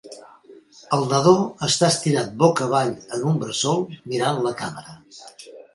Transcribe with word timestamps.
El 0.97 1.05
nadó 1.11 1.33
està 1.69 1.91
estirat 1.95 2.33
boca 2.45 2.67
avall 2.69 2.93
en 3.19 3.29
un 3.33 3.39
bressol 3.45 3.87
mirant 4.15 4.45
la 4.49 4.59
càmera. 4.65 5.01